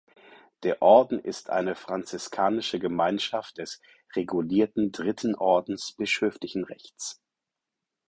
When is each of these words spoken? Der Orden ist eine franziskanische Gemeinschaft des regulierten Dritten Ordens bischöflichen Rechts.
Der 0.63 0.81
Orden 0.81 1.19
ist 1.19 1.51
eine 1.51 1.75
franziskanische 1.75 2.79
Gemeinschaft 2.79 3.59
des 3.59 3.79
regulierten 4.15 4.91
Dritten 4.91 5.35
Ordens 5.35 5.91
bischöflichen 5.91 6.63
Rechts. 6.63 7.21